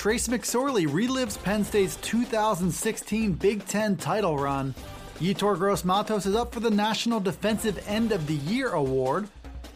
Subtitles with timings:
[0.00, 4.74] Trace McSorley relives Penn State's 2016 Big Ten title run.
[5.18, 9.28] Yetur Gross Matos is up for the National Defensive End of the Year award.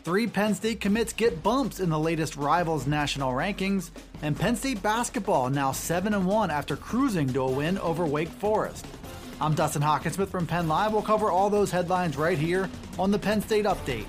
[0.02, 3.90] Three Penn State commits get bumps in the latest Rivals national rankings,
[4.22, 8.86] and Penn State basketball now 7 1 after cruising to a win over Wake Forest.
[9.42, 10.94] I'm Dustin Hockensmith from Penn Live.
[10.94, 14.06] We'll cover all those headlines right here on the Penn State Update.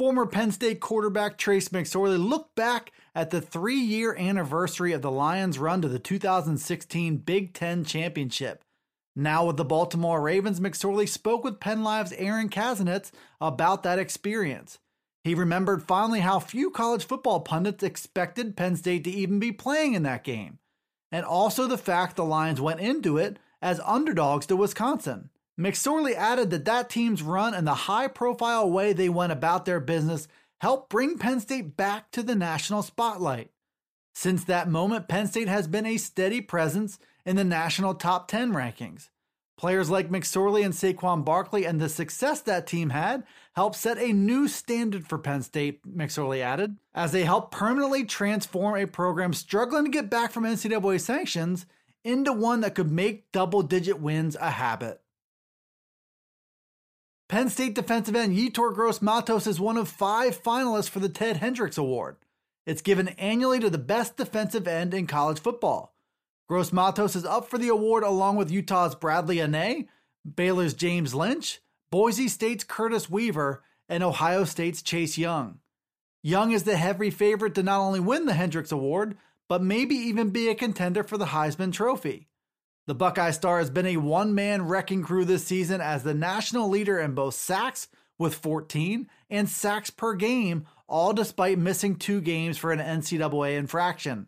[0.00, 5.10] Former Penn State quarterback Trace McSorley looked back at the three year anniversary of the
[5.10, 8.62] Lions' run to the 2016 Big Ten Championship.
[9.14, 13.10] Now with the Baltimore Ravens, McSorley spoke with Penn Live's Aaron Kasinitz
[13.42, 14.78] about that experience.
[15.22, 19.92] He remembered fondly how few college football pundits expected Penn State to even be playing
[19.92, 20.60] in that game,
[21.12, 25.28] and also the fact the Lions went into it as underdogs to Wisconsin.
[25.60, 29.78] McSorley added that that team's run and the high profile way they went about their
[29.78, 30.26] business
[30.62, 33.50] helped bring Penn State back to the national spotlight.
[34.14, 38.52] Since that moment, Penn State has been a steady presence in the national top 10
[38.52, 39.10] rankings.
[39.58, 44.14] Players like McSorley and Saquon Barkley and the success that team had helped set a
[44.14, 49.84] new standard for Penn State, McSorley added, as they helped permanently transform a program struggling
[49.84, 51.66] to get back from NCAA sanctions
[52.02, 55.02] into one that could make double digit wins a habit.
[57.30, 61.36] Penn State defensive end Yetur Gross Matos is one of five finalists for the Ted
[61.36, 62.16] Hendricks Award.
[62.66, 65.94] It's given annually to the best defensive end in college football.
[66.48, 69.86] Gross Matos is up for the award along with Utah's Bradley Anae,
[70.34, 71.60] Baylor's James Lynch,
[71.92, 75.60] Boise State's Curtis Weaver, and Ohio State's Chase Young.
[76.24, 79.16] Young is the heavy favorite to not only win the Hendricks Award,
[79.48, 82.26] but maybe even be a contender for the Heisman Trophy.
[82.90, 86.68] The Buckeye Star has been a one man wrecking crew this season as the national
[86.68, 87.86] leader in both sacks
[88.18, 94.26] with 14 and sacks per game, all despite missing two games for an NCAA infraction.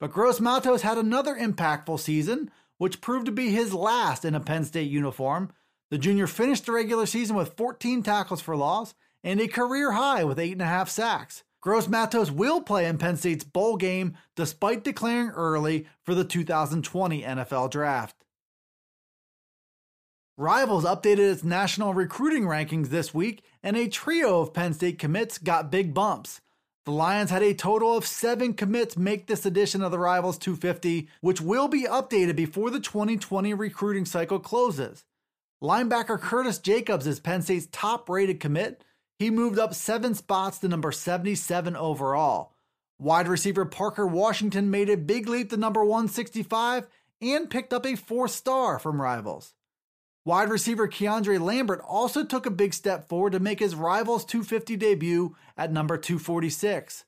[0.00, 4.40] But Gross Matos had another impactful season, which proved to be his last in a
[4.40, 5.52] Penn State uniform.
[5.92, 8.92] The junior finished the regular season with 14 tackles for loss
[9.22, 11.44] and a career high with 8.5 sacks.
[11.60, 17.22] Gross Matos will play in Penn State's bowl game despite declaring early for the 2020
[17.22, 18.16] NFL Draft.
[20.38, 25.36] Rivals updated its national recruiting rankings this week, and a trio of Penn State commits
[25.36, 26.40] got big bumps.
[26.86, 31.08] The Lions had a total of seven commits make this edition of the Rivals 250,
[31.20, 35.04] which will be updated before the 2020 recruiting cycle closes.
[35.62, 38.82] Linebacker Curtis Jacobs is Penn State's top rated commit,
[39.20, 42.54] he moved up seven spots to number 77 overall.
[42.98, 46.86] Wide receiver Parker Washington made a big leap to number 165
[47.20, 49.52] and picked up a four star from rivals.
[50.24, 54.76] Wide receiver Keandre Lambert also took a big step forward to make his rivals 250
[54.76, 57.04] debut at number 246.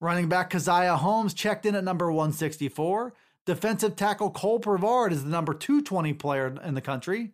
[0.00, 3.14] Running back Caziah Holmes checked in at number 164.
[3.46, 7.30] Defensive tackle Cole Brevard is the number 220 player in the country.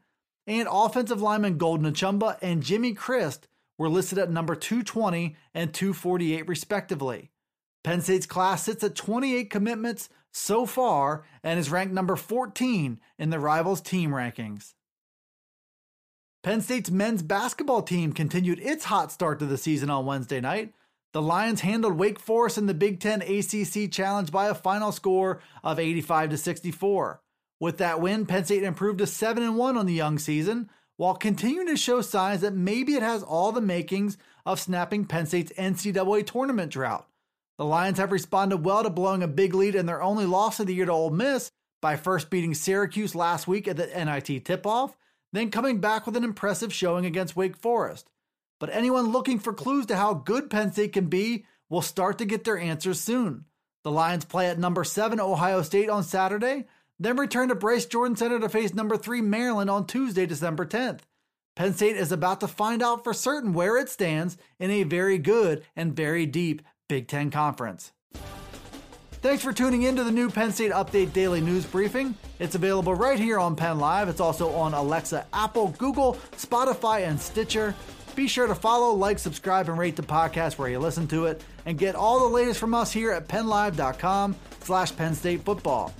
[0.47, 6.49] And offensive lineman Golden Achumba and Jimmy Christ were listed at number 220 and 248,
[6.49, 7.31] respectively.
[7.85, 13.31] Penn State's class sits at 28 commitments so far and is ranked number 14 in
[13.31, 14.75] the Rivals team rankings.
[16.43, 20.73] Penn State's men's basketball team continued its hot start to the season on Wednesday night.
[21.13, 25.41] The Lions handled Wake Forest in the Big Ten ACC Challenge by a final score
[25.65, 27.21] of 85 to 64.
[27.61, 31.69] With that win, Penn State improved to 7 1 on the young season, while continuing
[31.69, 36.27] to show signs that maybe it has all the makings of snapping Penn State's NCAA
[36.27, 37.09] tournament drought.
[37.57, 40.67] The Lions have responded well to blowing a big lead in their only loss of
[40.67, 41.51] the year to Ole Miss
[41.81, 44.97] by first beating Syracuse last week at the NIT tip-off,
[45.33, 48.11] then coming back with an impressive showing against Wake Forest.
[48.59, 52.25] But anyone looking for clues to how good Penn State can be will start to
[52.25, 53.45] get their answers soon.
[53.85, 56.67] The Lions play at number 7 Ohio State on Saturday,
[56.99, 61.01] then return to Bryce Jordan Center to face number 3 Maryland on Tuesday, December 10th.
[61.55, 65.19] Penn State is about to find out for certain where it stands in a very
[65.19, 67.93] good and very deep Big Ten conference.
[69.21, 72.15] Thanks for tuning in to the new Penn State Update Daily News Briefing.
[72.39, 74.09] It's available right here on Penn Live.
[74.09, 77.75] It's also on Alexa, Apple, Google, Spotify, and Stitcher.
[78.15, 81.43] Be sure to follow, like, subscribe, and rate the podcast where you listen to it,
[81.67, 85.93] and get all the latest from us here at PennLive.com slash Penn State Football.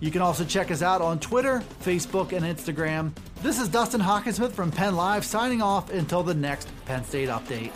[0.00, 3.12] You can also check us out on Twitter, Facebook, and Instagram.
[3.42, 7.72] This is Dustin Hockensmith from Penn Live signing off until the next Penn State update.